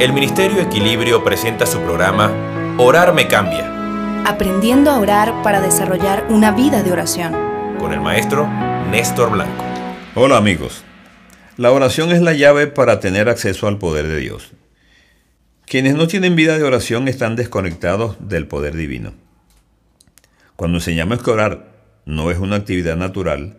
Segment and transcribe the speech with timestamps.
[0.00, 2.32] El Ministerio Equilibrio presenta su programa
[2.78, 7.32] Orar me cambia, Aprendiendo a orar para desarrollar una vida de oración.
[7.80, 8.46] con el maestro
[8.92, 9.64] Néstor Blanco.
[10.14, 10.84] Hola amigos.
[11.56, 14.52] La oración es la llave para tener acceso al poder de Dios.
[15.66, 19.14] Quienes no tienen vida de oración están desconectados del poder divino.
[20.54, 21.72] Cuando enseñamos que orar
[22.04, 23.58] no es una actividad natural,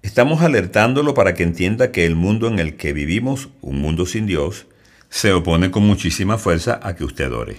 [0.00, 4.24] estamos alertándolo para que entienda que el mundo en el que vivimos, un mundo sin
[4.26, 4.66] Dios,
[5.14, 7.58] se opone con muchísima fuerza a que usted ore.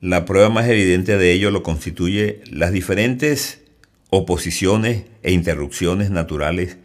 [0.00, 3.64] La prueba más evidente de ello lo constituye las diferentes
[4.08, 6.78] oposiciones e interrupciones naturales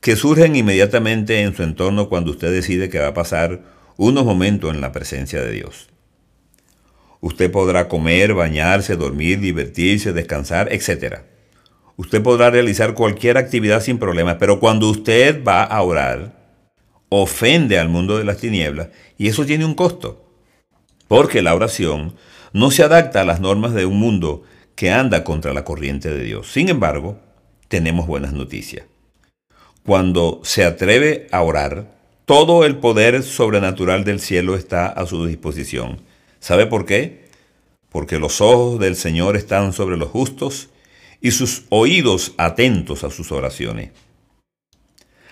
[0.00, 3.60] que surgen inmediatamente en su entorno cuando usted decide que va a pasar
[3.98, 5.90] unos momentos en la presencia de Dios.
[7.20, 11.16] Usted podrá comer, bañarse, dormir, divertirse, descansar, etc.
[11.96, 16.40] Usted podrá realizar cualquier actividad sin problemas, pero cuando usted va a orar,
[17.14, 18.88] ofende al mundo de las tinieblas
[19.22, 20.20] y eso tiene un costo.
[21.06, 22.16] Porque la oración
[22.52, 24.42] no se adapta a las normas de un mundo
[24.74, 26.50] que anda contra la corriente de Dios.
[26.50, 27.20] Sin embargo,
[27.68, 28.84] tenemos buenas noticias.
[29.86, 36.00] Cuando se atreve a orar, todo el poder sobrenatural del cielo está a su disposición.
[36.40, 37.28] ¿Sabe por qué?
[37.90, 40.70] Porque los ojos del Señor están sobre los justos
[41.20, 43.92] y sus oídos atentos a sus oraciones.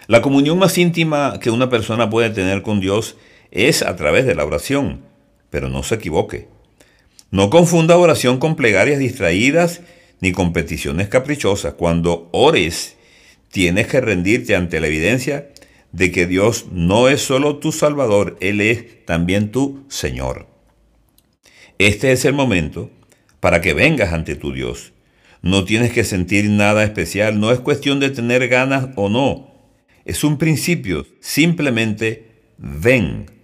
[0.07, 3.17] La comunión más íntima que una persona puede tener con Dios
[3.51, 5.03] es a través de la oración,
[5.51, 6.49] pero no se equivoque.
[7.31, 9.83] No confunda oración con plegarias distraídas
[10.21, 11.75] ni con peticiones caprichosas.
[11.75, 12.97] Cuando ores,
[13.51, 15.51] tienes que rendirte ante la evidencia
[15.93, 20.47] de que Dios no es solo tu Salvador, Él es también tu Señor.
[21.79, 22.91] Este es el momento
[23.41, 24.93] para que vengas ante tu Dios.
[25.43, 29.51] No tienes que sentir nada especial, no es cuestión de tener ganas o no.
[30.05, 33.40] Es un principio, simplemente ven